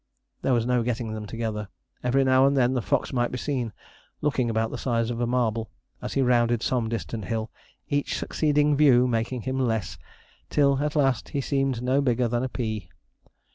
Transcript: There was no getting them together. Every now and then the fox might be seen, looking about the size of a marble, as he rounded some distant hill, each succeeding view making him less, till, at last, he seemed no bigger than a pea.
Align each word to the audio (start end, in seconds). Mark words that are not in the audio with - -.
There 0.41 0.55
was 0.55 0.65
no 0.65 0.81
getting 0.81 1.13
them 1.13 1.27
together. 1.27 1.67
Every 2.03 2.23
now 2.23 2.47
and 2.47 2.57
then 2.57 2.73
the 2.73 2.81
fox 2.81 3.13
might 3.13 3.31
be 3.31 3.37
seen, 3.37 3.71
looking 4.19 4.49
about 4.49 4.71
the 4.71 4.77
size 4.79 5.11
of 5.11 5.21
a 5.21 5.27
marble, 5.27 5.69
as 6.01 6.13
he 6.13 6.23
rounded 6.23 6.63
some 6.63 6.89
distant 6.89 7.25
hill, 7.25 7.51
each 7.87 8.17
succeeding 8.17 8.75
view 8.75 9.07
making 9.07 9.43
him 9.43 9.59
less, 9.59 9.99
till, 10.49 10.79
at 10.83 10.95
last, 10.95 11.29
he 11.29 11.39
seemed 11.41 11.83
no 11.83 12.01
bigger 12.01 12.27
than 12.27 12.41
a 12.43 12.49
pea. 12.49 12.89